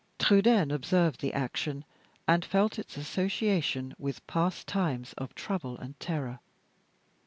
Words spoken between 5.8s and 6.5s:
terror.